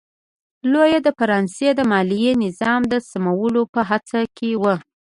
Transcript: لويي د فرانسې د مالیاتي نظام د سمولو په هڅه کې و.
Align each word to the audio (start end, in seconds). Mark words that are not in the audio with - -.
لويي 0.71 0.97
د 1.05 1.09
فرانسې 1.19 1.69
د 1.75 1.79
مالیاتي 1.91 2.39
نظام 2.45 2.81
د 2.91 2.93
سمولو 3.09 3.61
په 3.73 3.81
هڅه 3.89 4.19
کې 4.37 4.51
و. 4.61 4.63